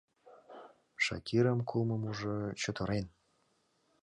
[1.03, 3.05] Шакирым кылмымужо чытырен.